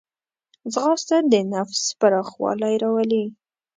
[0.73, 3.25] ځغاسته د نفس پراخوالی راولي